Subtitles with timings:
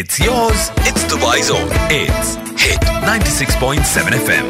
[0.00, 0.60] It's yours.
[0.88, 1.66] It's Dubai's own.
[1.96, 2.28] It's
[2.62, 4.46] Hit 96.7 FM.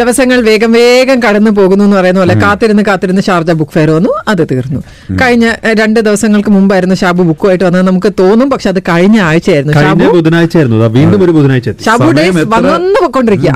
[0.00, 4.10] ദിവസങ്ങൾ വേഗം വേഗം കടന്നു പോകുന്നു എന്ന് പറയുന്ന പോലെ കാത്തിരുന്ന് കാത്തിരുന്ന് ഷാർജ ബുക്ക് ഫെയർ വന്നു.
[4.32, 4.80] അത് തീർന്നു.
[5.22, 5.46] കഴിഞ്ഞ
[5.80, 7.86] രണ്ട് ദിവസങ്ങൾക്ക് മുമ്പായിരുന്നു ഷാബു ബുക്കുമായിട്ട് വന്നത്.
[7.90, 9.74] നമുക്ക് തോന്നും പക്ഷെ അത് കഴിഞ്ഞ ആഴ്ചയായിരുന്നു.
[9.80, 11.84] ഷാബു ബുധനാഴ്ചയായിരുന്നു ദാ വീണ്ടും ഒരു ബുധനാഴ്ച എത്തി.
[11.88, 13.50] ഷാബു ഡേസ് വന്നു പൊക്കൊണ്ടിരിക്കുക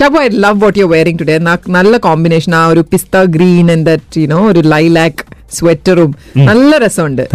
[0.00, 1.38] Shabu I love what you wearing today
[1.78, 6.14] നല്ല കോമ്പിനേഷൻ ആ ഒരു pista green and that you know ഒരു ലൈലാക്ക് സ്വെറ്ററും
[6.48, 7.28] നല്ല രസമുണ്ട്.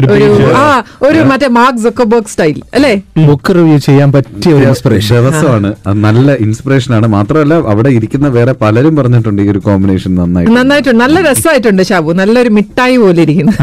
[0.00, 3.02] ഒരു ഒരു ആ ഒരു മറ്റേ മാർക്ക് സക്കബർഗ് സ്റ്റൈൽ അല്ലേ?
[3.28, 5.74] ബുക്ക് റിവ്യൂ ചെയ്യാൻ പറ്റിയ ഒരു ഇൻസ്പിറേഷൻ രസമാണ്
[6.06, 7.08] നല്ല ഇൻസ്പിറേഷൻ ആണ്.
[7.08, 10.58] മാത്രമല്ല അവിടെ ഇരിക്കുന്ന വേറെ പലരും പറഞ്ഞിട്ടുണ്ട് ഈ ഒരു കോമ്പിനേഷൻ നന്നായിട്ട്.
[10.58, 11.04] നന്നായിട്ടുണ്ട്.
[11.04, 12.12] നല്ല രസമായിട്ടുണ്ട് ഷാബു.
[12.12, 13.52] നല്ലൊരു മിഠായി പോലെ ഇരിക്കുന്നു.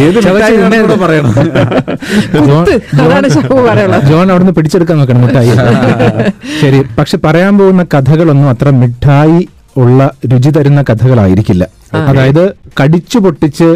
[0.00, 0.18] ഏത്
[1.02, 1.34] പറയണം.
[4.10, 5.50] ജോൺ അവിടുന്ന് പിടിച്ചെടുക്കാൻ നോക്കണം മിഠായി.
[6.62, 6.84] ശരി.
[6.98, 11.64] പക്ഷെ പറയാൻ പോകുന്ന കഥകളൊന്നും അത്ര മിഠായി ഉള്ള രുചി തരുന്ന കഥകളായിരിക്കില്ല.
[12.10, 12.44] അതായത്
[12.80, 13.68] കടിച്ചു പൊട്ടിച്ച്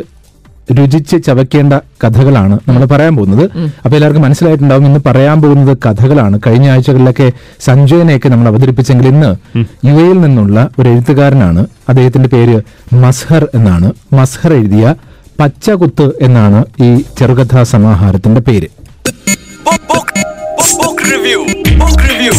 [0.78, 3.44] രുചിച്ച് ചവയ്ക്കേണ്ട കഥകളാണ് നമ്മൾ പറയാൻ പോകുന്നത്.
[3.84, 6.40] അപ്പൊ എല്ലാവർക്കും മനസ്സിലായിട്ടുണ്ടാവും ഇന്ന് പറയാൻ പോകുന്നത് കഥകളാണ്.
[6.46, 9.30] കഴിഞ്ഞ ആഴ്ചകളിലൊക്കെ സഞ്ജയനെയൊക്കെ നമ്മൾ അവതരിപ്പിച്ചെങ്കിൽ ഇന്ന്
[9.88, 11.66] യു എയിൽ നിന്നുള്ള ഒരു എഴുത്തുകാരനാണ്.
[11.88, 12.56] അദ്ദേഹത്തിന്റെ പേര്
[13.04, 13.90] മസ്ഹർ എന്നാണ്.
[14.12, 14.94] മസ്ഹർ എഴുതിയ
[15.40, 18.68] പച്ചകുത്ത് എന്നാണ് ഈ ചെറുകഥാ സമാഹാരത്തിന്റെ പേര്.
[21.12, 21.40] Review
[22.08, 22.34] review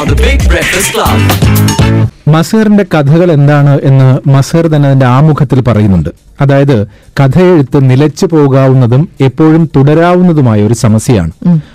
[0.00, 2.13] on the Big Breakfast Club.
[2.28, 6.08] മസീറിന്റെ കഥകൾ എന്താണ് എന്ന് മസേർ തന്നെ അതിന്റെ ആമുഖത്തിൽ പറയുന്നുണ്ട്.
[6.40, 6.86] അതായത്
[7.20, 11.30] കഥയെഴുത്ത് നിലച്ചു പോകാവുന്നതും എപ്പോഴും തുടരാവുന്നതുമായ ഒരു സമസ്യയാണ്.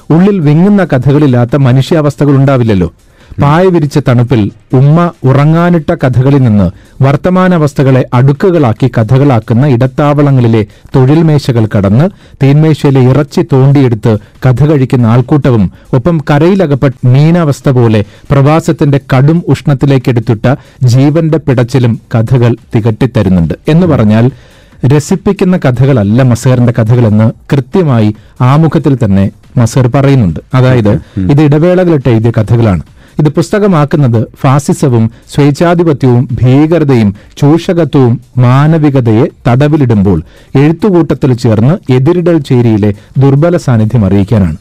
[0.10, 2.94] ഉള്ളിൽ വിങ്ങുന്ന കഥകളില്ലാത്ത മനുഷ്യാവസ്ഥകൾ ഉണ്ടാവില്ലല്ലോ.
[3.42, 6.72] പായ വിരിച്ച തണുപ്പിൽ ഉമ്മ ഉറങ്ങാനിട്ട കഥകളിൽ നിന്ന്
[7.04, 12.10] വർത്തമാനാവസ്ഥകളെ അടുക്കുകളാക്കി കഥകളാക്കുന്ന ഇടത്താവളങ്ങളിലെ തൊഴിൽമേശകൾ കടന്ന്
[12.44, 22.02] തീന്മേശയിലെ ഇറച്ചി തോണ്ടിയെടുത്ത് കഥ കഴിക്കുന്ന ആൾക്കൂട്ടവും ഒപ്പം കരയിലകപ്പെട്ട മീനാവസ്ഥ പോലെ പ്രവാസത്തിന്റെ കടും ഉഷ്ണത്തിലേക്കെടുത്തിട്ട ജീവന്റെ പിടച്ചിലും
[22.16, 23.54] കഥകൾ തികട്ടിത്തരുന്നുണ്ട്.
[23.68, 24.32] എന്ന് പറഞ്ഞാൽ
[24.86, 30.40] രസിപ്പിക്കുന്ന കഥകളല്ല മസേറിന്റെ കഥകളെന്ന് കൃത്യമായി ആമുഖത്തിൽ തന്നെ മസേർ പറയുന്നുണ്ട്.
[30.54, 32.82] അതായത് ഇത് ഇടവേളകളിട്ട് എഴുതിയ കഥകളാണ്.
[33.20, 40.20] ഇത് പുസ്തകമാക്കുന്നത് ഫാസിസവും സ്വേച്ഛാധിപത്യവും ഭീകരതയും ചൂഷകത്വവും മാനവികതയെ തടവിലിടുമ്പോൾ
[40.56, 44.58] എഴുത്തുകൂട്ടത്തിൽ ചേർന്ന് എതിരിടൽ ചേരിയിലെ ദുർബല സാന്നിധ്യം അറിയിക്കാനാണ്.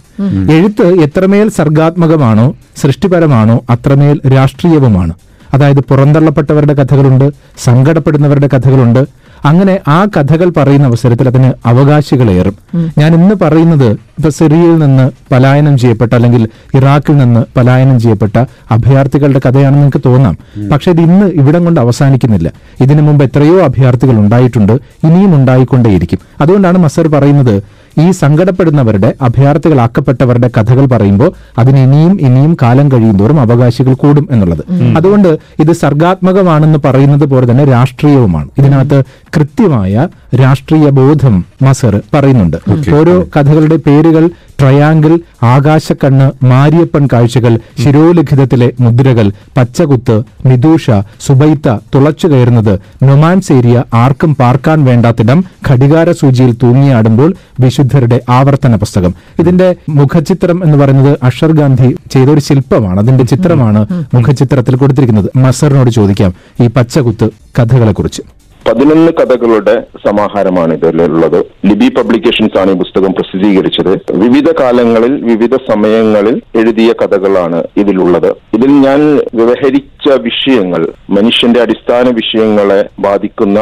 [0.53, 5.15] എഴുത്ത് എത്രമേൽ സർഗാത്മകമാണോ സൃഷ്ടിപരമാണോ അത്രമേൽ രാഷ്ട്രീയവുമാണ്.
[5.55, 7.27] അതായത് പുറന്തള്ളപ്പെട്ടവരുടെ കഥകളുണ്ട്
[7.65, 9.03] സങ്കടപ്പെടുന്നവരുടെ കഥകളുണ്ട്
[9.45, 12.57] അങ്ങനെ ആ കഥകൾ പറയുന്ന അവസരത്തിൽ അതിന് അവകാശികളേറും
[12.99, 18.37] ഞാൻ ഇന്ന് പറയുന്നത് ഇപ്പൊ സിറിയയിൽ നിന്ന് പലായനം ചെയ്യപ്പെട്ട അല്ലെങ്കിൽ ഇറാഖിൽ നിന്ന് പലായനം ചെയ്യപ്പെട്ട
[18.71, 20.39] അഭയാർത്ഥികളുടെ കഥയാണെന്ന് നിങ്ങൾക്ക് തോന്നാം.
[20.73, 22.53] പക്ഷെ ഇത് ഇന്ന് ഇവിടം കൊണ്ട് അവസാനിക്കുന്നില്ല.
[22.81, 24.73] ഇതിനു മുമ്പ് എത്രയോ അഭയാർത്ഥികൾ ഉണ്ടായിട്ടുണ്ട്.
[25.05, 26.19] ഇനിയും ഉണ്ടായിക്കൊണ്ടേയിരിക്കും.
[26.41, 27.63] അതുകൊണ്ടാണ് മസർ പറയുന്നത്
[27.99, 34.65] ഈ സങ്കടപ്പെടുന്നവരുടെ അഭയാർത്ഥികളാക്കപ്പെട്ടവരുടെ കഥകൾ പറയുമ്പോൾ അതിന് ഇനിയും ഇനിയും കാലം കഴിയുന്തോറും അവകാശികൾ കൂടും എന്നുള്ളത്.
[34.97, 38.49] അതുകൊണ്ട് ഇത് സർഗാത്മകമാണെന്ന് പറയുന്നത് പോലെ തന്നെ രാഷ്ട്രീയവുമാണ്.
[38.59, 39.03] ഇതിനകത്ത്
[39.37, 40.09] കൃത്യമായ
[40.41, 42.57] രാഷ്ട്രീയ ബോധം മസർ പറയുന്നുണ്ട്.
[42.95, 44.31] ഓരോ കഥകളുടെ പേരുകൾ
[44.61, 45.13] ട്രയാങ്കിൾ
[45.45, 47.53] ആകാശക്കണ്ണ് മാരിയപ്പൻ കാഴ്ചകൾ
[47.83, 49.27] ശിരോലിഖിതത്തിലെ മുദ്രകൾ
[49.57, 50.87] പച്ചകുത്ത് മിദൂഷ
[51.27, 57.31] സുബൈത്ത തുളച്ചു കയറുന്നത് നൊമാൻസ് ഏരിയ ആർക്കും പാർക്കാൻ വേണ്ടാത്തിടം ഘടികാര സൂചിയിൽ തൂങ്ങിയാടുമ്പോൾ
[57.61, 59.15] വിശുദ്ധരുടെ ആവർത്തന പുസ്തകം.
[59.39, 63.01] ഇതിന്റെ മുഖചിത്രം എന്ന് പറയുന്നത് അഷർ ഗാന്ധി ചെയ്ത ഒരു ശില്പമാണ്.
[63.01, 63.81] അതിന്റെ ചിത്രമാണ്
[64.15, 65.31] മുഖചിത്രത്തിൽ കൊടുത്തിരിക്കുന്നത്.
[65.37, 68.23] മസറിനോട് ചോദിക്കാം ഈ പച്ചകുത്ത് കഥകളെ കുറിച്ച്
[68.67, 69.75] പതിനൊന്ന് കഥകളുടെ
[70.07, 71.39] സമാഹാരമാണ് ഇതിലുള്ളത്.
[71.69, 73.93] ലിബി പബ്ലിക്കേഷൻസ് ആണ് ഈ പുസ്തകം പ്രസിദ്ധീകരിച്ചത്.
[74.25, 78.31] വിവിധ കാലങ്ങളിൽ വിവിധ സമയങ്ങളിൽ എഴുതിയ കഥകളാണ് ഇതിലുള്ളത്.
[78.55, 79.01] ഇതിൽ ഞാൻ
[79.39, 83.59] വ്യവഹരിച്ച വിഷയങ്ങൾ മനുഷ്യന്റെ അടിസ്ഥാന വിഷയങ്ങളെ ബാധിക്കുന്ന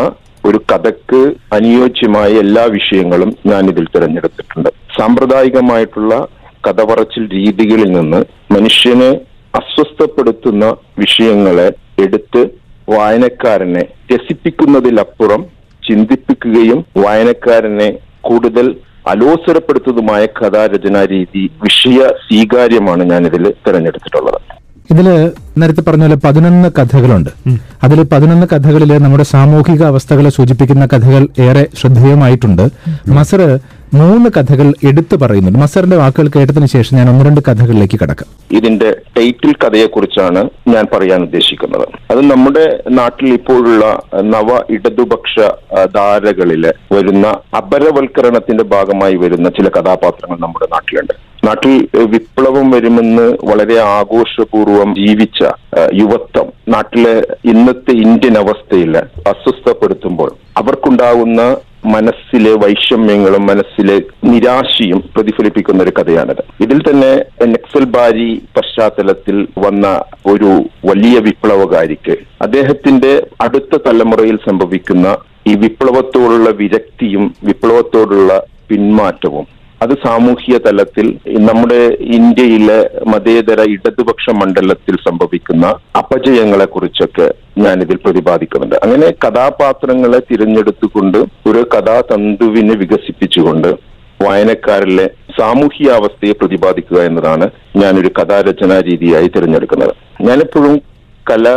[0.47, 1.21] ഒരു കഥക്ക്
[1.53, 4.69] അനുയോജ്യമായ എല്ലാ വിഷയങ്ങളും ഞാൻ ഇതിൽ തിരഞ്ഞെടുത്തിട്ടുണ്ട്.
[4.99, 6.29] സാമ്പ്രദായികമായിട്ടുള്ള
[6.69, 8.21] കഥ പറച്ചിൽ രീതികളിൽ നിന്ന്
[8.55, 9.11] മനുഷ്യനെ
[9.55, 10.65] അസ്വസ്ഥപ്പെടുത്തുന്ന
[10.99, 11.69] വിഷയങ്ങളെ
[12.05, 12.43] എടുത്ത്
[12.89, 15.45] വായനക്കാരനെ രസിപ്പിക്കുന്നതിലപ്പുറം
[15.83, 18.67] ചിന്തിപ്പിക്കുകയും വായനക്കാരനെ കൂടുതൽ
[19.09, 24.41] അലോസരപ്പെടുത്തതുമായ കഥാരചനാ രീതി വിഷയ സ്വീകാര്യമാണ് ഞാനിതിൽ തിരഞ്ഞെടുത്തിട്ടുള്ളത്.
[24.91, 27.31] ഇതിൽ നേരത്തെ പറഞ്ഞ പോലെ പതിനൊന്ന് കഥകളുണ്ട്.
[27.83, 32.65] അതിൽ പതിനൊന്ന് കഥകളിൽ നമ്മുടെ സാമൂഹിക അവസ്ഥകളെ സൂചിപ്പിക്കുന്ന കഥകൾ ഏറെ ശ്രദ്ധേയമായിട്ടുണ്ട്.
[33.09, 33.61] മസർ
[33.95, 35.59] മൂന്ന് കഥകൾ എടുത്തു പറയുന്നുണ്ട്.
[35.59, 38.57] മസറിന്റെ വാക്കുകൾ കേട്ടതിന് ശേഷം ഞാൻ ഒന്ന് രണ്ട് കഥകളിലേക്ക് കടക്കാം.
[38.57, 41.87] ഇതിന്റെ ടൈറ്റിൽ കഥയെക്കുറിച്ചാണ് ഞാൻ പറയാൻ ഉദ്ദേശിക്കുന്നത്.
[42.11, 45.35] അത് നമ്മുടെ നാട്ടിൽ ഇപ്പോഴുള്ള നവ ഇടതുപക്ഷ
[45.95, 51.15] ധാരകളിൽ വരുന്ന അപരവൽക്കരണത്തിന്റെ ഭാഗമായി വരുന്ന ചില കഥാപാത്രങ്ങൾ നമ്മുടെ നാട്ടിലുണ്ട്.
[51.47, 52.66] നാട്ടിൽ വിപ്ലവം
[53.45, 55.45] വളരെ ആഘോഷപൂർവം ജീവിച്ച
[55.95, 56.53] യുവത്വം.
[56.69, 66.43] നാട്ടിലെ ഇന്നത്തെ ഇന്ത്യൻ അവസ്ഥയിൽ അസ്വസ്ഥപ്പെടുത്തുമ്പോൾ അവർക്കുണ്ടാകുന്ന മനസ്സിലെ വൈഷമ്യങ്ങളും മനസ്സിലെ നിരാശയും പ്രതിഫലിപ്പിക്കുന്ന ഒരു കഥയാണിത്.
[66.61, 67.13] ഇതിൽ തന്നെ
[67.47, 69.87] നക്സൽ ബാരി പശ്ചാത്തലത്തിൽ വന്ന
[70.27, 70.51] ഒരു
[70.85, 75.17] വലിയ വിപ്ലവകാരിക്ക് അദ്ദേഹത്തിന്റെ അടുത്ത തലമുറയിൽ സംഭവിക്കുന്ന
[75.47, 79.47] ഈ വിപ്ലവത്തോടുള്ള വിരക്തിയും വിപ്ലവത്തോടുള്ള പിന്മാറ്റവും
[79.83, 81.07] അത് സാമൂഹിക തലത്തിൽ
[81.49, 81.81] നമ്മുടെ
[82.19, 82.79] ഇന്ത്യയിലെ
[83.13, 85.67] മതേതര ഇടതുപക്ഷ മണ്ഡലത്തിൽ സംഭവിക്കുന്ന
[86.01, 87.27] അപജയങ്ങളെ കുറിച്ചൊക്കെ
[87.85, 88.77] ഇതിൽ പ്രതിപാദിക്കുന്നുണ്ട്.
[88.85, 91.19] അങ്ങനെ കഥാപാത്രങ്ങളെ തിരഞ്ഞെടുത്തുകൊണ്ട്
[91.49, 93.71] ഒരു കഥാതന്തുവിനെ വികസിപ്പിച്ചുകൊണ്ട്
[94.25, 95.07] വായനക്കാരിലെ
[95.39, 97.47] സാമൂഹിക അവസ്ഥയെ പ്രതിപാദിക്കുക എന്നതാണ്
[97.83, 99.93] ഞാനൊരു കഥാരചനാ രീതിയായി തിരഞ്ഞെടുക്കുന്നത്.
[100.29, 100.77] ഞാനെപ്പോഴും
[101.31, 101.49] കല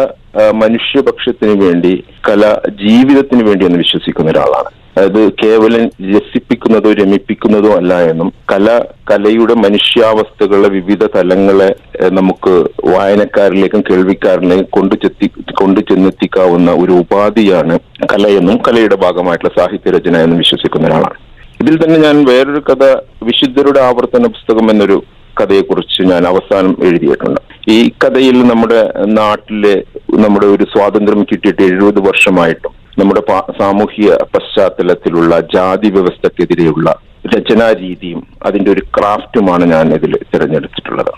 [0.63, 1.93] മനുഷ്യപക്ഷത്തിന് വേണ്ടി
[2.29, 2.43] കല
[2.83, 4.69] ജീവിതത്തിന് വേണ്ടി എന്ന് വിശ്വസിക്കുന്ന ഒരാളാണ്.
[4.99, 8.67] അതായത് കേവലം രസിപ്പിക്കുന്നതോ രമിപ്പിക്കുന്നതോ അല്ല എന്നും കല
[9.11, 11.67] കലയുടെ മനുഷ്യാവസ്ഥകളെ വിവിധ തലങ്ങളെ
[12.09, 12.53] നമുക്ക്
[12.93, 17.79] വായനക്കാരിലേക്കും കേൾവിക്കാരിലേക്കും കൊണ്ടു ചെത്തി കൊണ്ടു ചെന്നെത്തിക്കാവുന്ന ഒരു ഉപാധിയാണ്
[18.13, 21.17] കലയെന്നും കലയുടെ ഭാഗമായിട്ടുള്ള സാഹിത്യ രചന എന്നും വിശ്വസിക്കുന്ന ഒരാളാണ്.
[21.61, 22.83] ഇതിൽ തന്നെ ഞാൻ വേറൊരു കഥ
[23.23, 25.03] വിശുദ്ധരുടെ ആവർത്തന പുസ്തകം എന്നൊരു
[25.41, 27.41] കഥയെക്കുറിച്ച് ഞാൻ അവസാനം എഴുതിയിട്ടുണ്ട്.
[27.69, 28.81] ഈ കഥയിൽ നമ്മുടെ
[29.19, 29.75] നാട്ടിലെ
[30.19, 33.21] നമ്മുടെ ഒരു സ്വാതന്ത്ര്യം കിട്ടിയിട്ട് എഴുപത് വർഷമായിട്ടും നമ്മുടെ
[33.59, 36.89] സാമൂഹിക പശ്ചാത്തലത്തിലുള്ള ജാതി വ്യവസ്ഥക്കെതിരെയുള്ള
[37.33, 41.11] രചനാ രീതിയും അതിന്റെ ഒരു ക്രാഫ്റ്റുമാണ് ഞാൻ ഇതിൽ തിരഞ്ഞെടുത്തിട്ടുള്ളത്.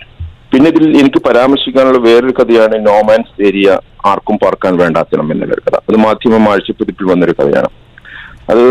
[0.53, 5.75] പിന്നെ ഇതിൽ എനിക്ക് പരാമർശിക്കാനുള്ള വേറൊരു കഥയാണ് നോമാൻസ് ഏരിയ ആർക്കും പാർക്കാൻ വേണ്ടാത്തണം എന്നുള്ളൊരു കഥ.
[5.89, 7.71] അത് മാധ്യമം ആഴ്ചപ്പതിപ്പിൽ വന്നൊരു കഥയാണ്.
[8.51, 8.63] അത്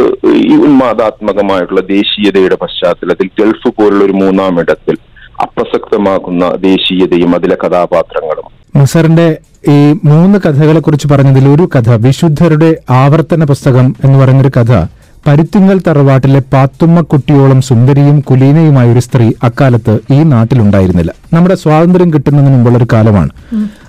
[0.51, 4.99] ഈ ഉന്മാദാത്മകമായിട്ടുള്ള ദേശീയതയുടെ പശ്ചാത്തലത്തിൽ ഗൾഫ് പോലുള്ള ഒരു മൂന്നാം ഇടത്തിൽ
[5.45, 9.39] അപ്രസക്തമാക്കുന്ന ദേശീയതയും അതിലെ കഥാപാത്രങ്ങളും മസറിന്റെ
[9.69, 14.73] ഈ മൂന്ന് കഥകളെ കുറിച്ച് പറഞ്ഞതിൽ ഒരു കഥ വിശുദ്ധരുടെ ആവർത്തന പുസ്തകം എന്ന് പറയുന്നൊരു കഥ
[15.27, 21.13] പരുത്തിങ്ങൽ തറവാട്ടിലെ പാത്തുമ്മ കുട്ടിയോളം സുന്ദരിയും കുലീനയുമായ ഒരു സ്ത്രീ അക്കാലത്ത് ഈ നാട്ടിലുണ്ടായിരുന്നില്ല.
[21.35, 23.31] നമ്മുടെ സ്വാതന്ത്ര്യം കിട്ടുന്നതിന് മുമ്പുള്ള ഒരു കാലമാണ്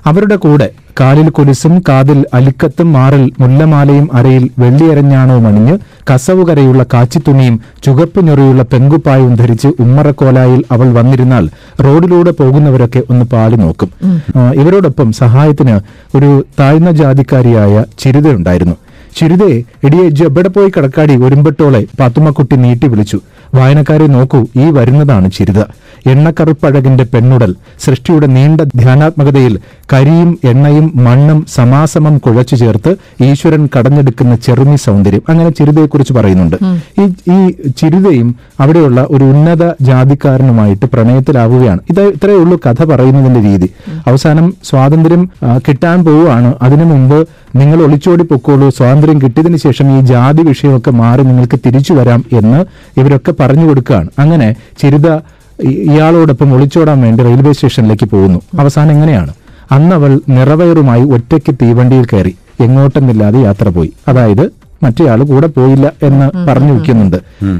[0.05, 0.67] അവരുടെ കൂടെ
[0.99, 5.75] കാലിൽ കൊലുസും കാതിൽ അലിക്കത്തും മാറിൽ മുല്ലമാലയും അരയിൽ വെള്ളിയരഞ്ഞാണവും അണിഞ്ഞ്
[6.09, 11.47] കസവുകരയുള്ള കാച്ചിത്തുണിയും ചുകപ്പ് ഞൊറിയുള്ള പെങ്കുപ്പായവും ധരിച്ച് ഉമ്മറക്കോലായിൽ അവൾ വന്നിരുന്നാൽ
[11.85, 13.89] റോഡിലൂടെ പോകുന്നവരൊക്കെ ഒന്ന് പാലു നോക്കും.
[14.61, 15.75] ഇവരോടൊപ്പം സഹായത്തിന്
[16.17, 18.75] ഒരു താഴ്ന്ന ജാതിക്കാരിയായ ചിരുതയുണ്ടായിരുന്നു
[19.19, 19.57] ചിരുതയെ
[20.07, 21.15] ഇജ്ജ് എവിടെ പോയി കടക്കാടി?
[21.25, 23.17] ഒരുമ്പട്ടോളെ പാത്തുമ്മക്കുട്ടി നീട്ടി വിളിച്ചു.
[23.55, 25.59] വായനക്കാരെ നോക്കൂ ഈ വരുന്നതാണ് ചിരിത.
[26.11, 27.51] എണ്ണക്കറുപ്പഴകിന്റെ പെണ്ണുടൽ
[27.85, 29.59] സൃഷ്ടിയുടെ നീണ്ട ധ്യാനാത്മകതയിൽ
[29.93, 32.91] കരിയും എണ്ണയും മണ്ണും സമാസമം കുഴച്ചു ചേർത്ത്
[33.23, 35.23] ഈശ്വരൻ കടഞ്ഞെടുക്കുന്ന ചെറുമി സൗന്ദര്യം.
[35.29, 36.57] അങ്ങനെ ചിരിതയെക്കുറിച്ച് പറയുന്നുണ്ട്.
[37.01, 37.05] ഈ
[37.35, 37.39] ഈ
[37.81, 41.81] ചിരിതയും അവിടെയുള്ള ഒരു ഉന്നത ജാതിക്കാരനുമായിട്ട് പ്രണയത്തിലാവുകയാണ്.
[41.89, 43.69] ഇത് ഇത്രയേ ഉള്ളൂ കഥ പറയുന്നതിന്റെ രീതി.
[44.07, 45.23] അവസാനം സ്വാതന്ത്ര്യം
[45.67, 46.51] കിട്ടാൻ പോവുകയാണ്.
[46.61, 47.19] അതിനു മുമ്പ്
[47.59, 52.59] നിങ്ങൾ ഒളിച്ചോടി പൊക്കോളൂ സ്വാതന്ത്ര്യം കിട്ടിയതിനു ശേഷം ഈ ജാതി വിഷയമൊക്കെ മാറി നിങ്ങൾക്ക് തിരിച്ചു വരാം എന്ന്
[52.99, 54.09] ഇവരൊക്കെ പറഞ്ഞു കൊടുക്കുകയാണ്.
[54.19, 55.09] അങ്ങനെ ചിരിത
[55.89, 58.39] ഇയാളോടൊപ്പം ഒളിച്ചോടാൻ വേണ്ടി റെയിൽവേ സ്റ്റേഷനിലേക്ക് പോകുന്നു.
[58.59, 59.33] അവസാനം എങ്ങനെയാണ്?
[59.71, 62.33] അന്നവൾ അവൾ നിറവയറുമായി ഒറ്റയ്ക്ക് തീവണ്ടിയിൽ കയറി.
[62.59, 63.91] എങ്ങോട്ടെന്നില്ലാതെ യാത്ര പോയി.
[64.07, 64.43] അതായത്
[64.83, 67.17] മറ്റേയാൾ കൂടെ പോയില്ല എന്ന് പറഞ്ഞു വയ്ക്കുന്നുണ്ട്.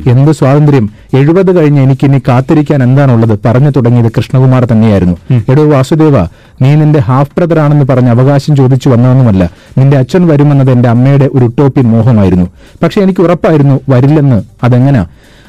[0.10, 0.86] എന്ത് സ്വാതന്ത്ര്യം?
[1.14, 5.16] എഴുപത് കഴിഞ്ഞ് എനിക്ക് ഇനി കാത്തിരിക്കാൻ എന്താണുള്ളത് പറഞ്ഞു തുടങ്ങിയത് കൃഷ്ണകുമാർ തന്നെയായിരുന്നു.
[5.52, 6.18] എടോ വാസുദേവ
[6.62, 9.44] നീ നിന്റെ ഹാഫ് ബ്രദർ ആണെന്ന് പറഞ്ഞ് അവകാശം ചോദിച്ചു വന്നതൊന്നുമല്ല.
[9.78, 12.48] നിന്റെ അച്ഛൻ വരുമെന്നത് എന്റെ അമ്മയുടെ ഒരു ഉട്ടോപ്യൻ മോഹമായിരുന്നു.
[12.84, 14.40] പക്ഷെ എനിക്ക് ഉറപ്പായിരുന്നു വരില്ലെന്ന്.
[14.64, 15.04] അതെങ്ങനാ?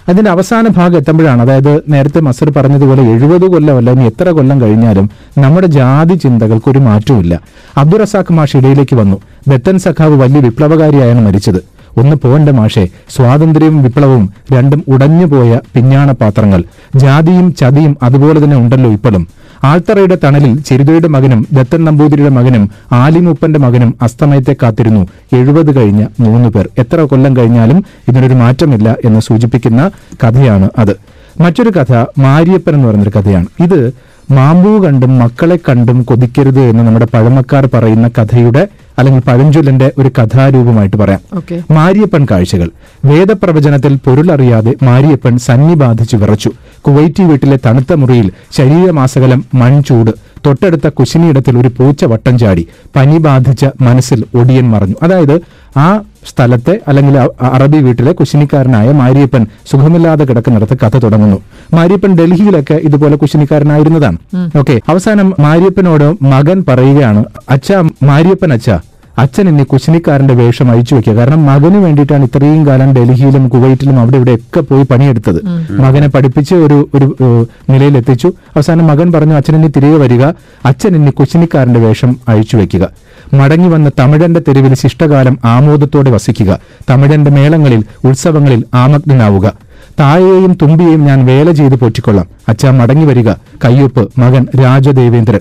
[0.09, 1.43] അതിന്റെ അവസാന ഭാഗം എത്തുമ്പോഴാണ്.
[1.43, 7.41] അതായത് നേരത്തെ മസർ പറഞ്ഞതുപോലെ എഴുപത് കൊല്ലമല്ല ഇനി എത്ര കൊല്ലം കഴിഞ്ഞാലും നമ്മുടെ ജാതി ചിന്തകൾക്ക് ഒരു മാറ്റവുമില്ല.
[7.79, 9.17] അബ്ദുറസാഖ് മാഷ് ഇടയിലേക്ക് വന്നു.
[9.49, 11.73] ബത്തൻ സഖാവ് വലിയ വിപ്ലവകാരിയായാണ് മരിച്ചത്.
[11.99, 16.65] ഒന്ന് പോകണ്ട മാഷെ സ്വാതന്ത്ര്യവും വിപ്ലവവും രണ്ടും ഉടഞ്ഞുപോയ പിഞ്ഞാണ പാത്രങ്ങൾ.
[16.97, 19.29] ജാതിയും ചതിയും അതുപോലെ തന്നെ ഉണ്ടല്ലോ ഇപ്പോഴും.
[19.65, 25.07] ആൾത്തറയുടെ തണലിൽ ചെരുതയുടെ മകനും ദത്തൻ നമ്പൂതിരിയുടെ മകനും ആലിമൂപ്പന്റെ മകനും അസ്തമയത്തെ കാത്തിരുന്നു.
[25.37, 26.69] എഴുപത് കഴിഞ്ഞ മൂന്ന് പേർ.
[26.79, 29.91] എത്ര കൊല്ലം കഴിഞ്ഞാലും ഇതിനൊരു മാറ്റമില്ല എന്ന് സൂചിപ്പിക്കുന്ന
[30.25, 30.97] കഥയാണ് അത്.
[31.41, 33.47] മറ്റൊരു കഥ മാരിയപ്പൻ എന്ന് പറഞ്ഞൊരു കഥയാണ്.
[33.63, 33.95] ഇത്
[34.31, 41.43] മാമ്പൂ കണ്ടും മക്കളെ കണ്ടും കൊതിക്കരുത് എന്ന് നമ്മുടെ പഴമക്കാർ പറയുന്ന കഥയുടെ അല്ലെങ്കിൽ പഴഞ്ചൊല്ലിന്റെ ഒരു കഥാരൂപമായിട്ട് പറയാം.
[41.71, 42.71] മാരിയപ്പൻ കാഴ്ചകൾ.
[43.05, 46.51] വേദപ്രവചനത്തിൽ പൊരുളറിയാതെ മാരിയപ്പൻ സന്നിബാധിച്ച് വിറച്ചു.
[46.87, 50.11] കുവൈറ്റി വീട്ടിലെ തണുത്ത മുറിയിൽ ശരീരമാസകലം മൺചൂട്
[50.47, 52.69] തൊട്ടടുത്ത കുശിനിയിടത്തിൽ ഒരു പൂച്ച വട്ടം ചാടി.
[52.97, 54.95] പനി ബാധിച്ച മനസ്സിൽ ഒടിയൻ മറഞ്ഞു.
[55.03, 55.41] അതായത്
[55.79, 61.39] ആ സ്ഥലത്തെ അല്ലെങ്കിൽ അറബി വീട്ടിലെ കുശിനിക്കാരനായ മാരിയപ്പൻ സുഖമില്ലാതെ കിടക്കുന്നിടത്ത് കഥ തുടങ്ങുന്നു.
[61.75, 64.19] മാരിയപ്പൻ ഡൽഹിയിലൊക്കെ ഇതുപോലെ കുശിനിക്കാരനായിരുന്നതാണ്.
[64.59, 67.73] ഓക്കെ അവസാനം മാരിയപ്പനോട് മകൻ പറയുകയാണ് അച്ഛ
[68.03, 68.81] മാരിയപ്പൻ അച്ഛാ.
[69.19, 71.13] അച്ഛൻ എന്നെ കുശിനിക്കാരന്റെ വേഷം അഴിച്ചു വെക്കുക.
[71.13, 75.41] കാരണം മകന് വേണ്ടിയിട്ടാണ് ഇത്രയും കാലം ഡൽഹിയിലും കുവൈറ്റിലും അവിടെ ഇവിടെ ഒക്കെ പോയി പണിയെടുത്തത്.
[75.71, 78.29] മകനെ പഠിപ്പിച്ച് ഒരു ഒരു നിലയിൽ നിലയിലെത്തിച്ചു.
[78.29, 80.25] അവസാനം മകൻ പറഞ്ഞു അച്ഛൻ എന്നെ തിരികെ വരിക.
[80.65, 82.89] അച്ഛൻ എന്നെ കുശിനിക്കാരന്റെ വേഷം അഴിച്ചു വെക്കുക.
[83.35, 86.59] മടങ്ങി വന്ന തമിഴന്റെ തെരുവിൽ ശിഷ്ടകാലം ആമോദത്തോടെ വസിക്കുക.
[86.91, 89.53] തമിഴന്റെ മേളങ്ങളിൽ ഉത്സവങ്ങളിൽ ആമഗ്നാവുക.
[90.01, 92.27] തായയെയും തുമ്പിയെയും ഞാൻ വേല ചെയ്ത് പോറ്റിക്കൊള്ളാം.
[92.49, 93.33] അച്ഛ മടങ്ങി വരിക.
[93.65, 95.41] കയ്യൊപ്പ് മകൻ രാജദേവേന്ദ്രൻ.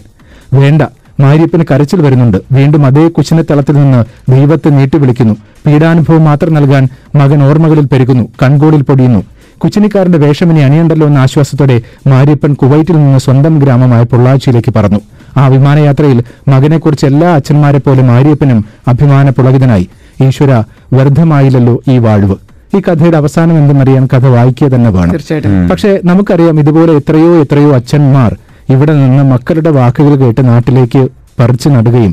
[0.54, 0.82] വേണ്ട.
[1.20, 2.38] മാരിയപ്പന് കരച്ചിൽ വരുന്നുണ്ട്.
[2.52, 5.34] വീണ്ടും അതേ കുശിനത്തളത്തിൽ നിന്ന് ദൈവത്തെ നീട്ടിവിളിക്കുന്നു
[5.68, 8.28] പീഡാനുഭവം മാത്രം നൽകാൻ മകൻ ഓർമ്മകളിൽ പെരുകുന്നു.
[8.44, 9.24] കൺകോടിൽ പൊടിയുന്നു.
[9.58, 15.00] കുച്ചിനിക്കാരന്റെ വേഷമിനി അണിയണ്ടല്ലോ എന്ന ആശ്വാസത്തോടെ മാരിയപ്പൻ കുവൈറ്റിൽ നിന്ന് സ്വന്തം ഗ്രാമമായ പൊള്ളാച്ചിയിലേക്ക് പറഞ്ഞു
[15.38, 19.90] ആ വിമാനയാത്രയിൽ മകനെക്കുറിച്ച് എല്ലാ അച്ഛന്മാരെ പോലെ മാരിയപ്പനും അഭിമാന പുളകിതനായി.
[20.24, 20.64] ഈശ്വര
[20.94, 22.36] വ്യർത്ഥമായില്ലല്ലോ ഈ വാഴ്വ്.
[22.78, 25.12] ഈ കഥയുടെ അവസാനം എന്തെന്നറിയാൻ കഥ വായിക്കുക തന്നെ വേണം.
[25.12, 25.70] തീർച്ചയായിട്ടും.
[25.70, 28.36] പക്ഷേ നമുക്കറിയാം ഇതുപോലെ എത്രയോ എത്രയോ അച്ഛന്മാർ
[28.74, 31.02] ഇവിടെ നിന്ന് മക്കളുടെ വാക്കുകൾ കേട്ട് നാട്ടിലേക്ക്
[31.40, 32.12] പറിച്ചു നടുകയും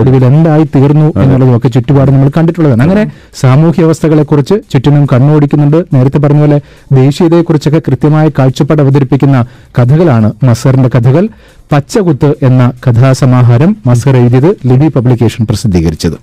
[0.00, 2.82] ഒടുവിൽ എന്തായി തീർന്നു എന്നുള്ളതൊക്കെ ചുറ്റുപാട് നമ്മൾ കണ്ടിട്ടുള്ളതാണ്.
[2.86, 3.04] അങ്ങനെ
[3.42, 6.58] സാമൂഹ്യ അവസ്ഥകളെ കുറിച്ച് ചുറ്റിനും കണ്ണോടിക്കുന്നുണ്ട് നേരത്തെ പറഞ്ഞ പോലെ
[7.00, 9.38] ദേശീയതയെക്കുറിച്ചൊക്കെ കൃത്യമായ കാഴ്ചപ്പാട് അവതരിപ്പിക്കുന്ന
[9.78, 11.24] കഥകളാണ് മസറിന്റെ കഥകൾ.
[11.72, 16.18] പച്ചകുത്ത് എന്ന കഥാസമാഹാരം മസർ എഴുതിയത് ലിബി പബ്ലിക്കേഷൻ പ്രസിദ്ധീകരിച്ചത്.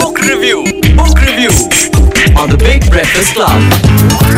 [0.00, 0.58] Book, review.
[1.00, 1.52] Book review.
[2.42, 4.28] On the Big Breakfast Club.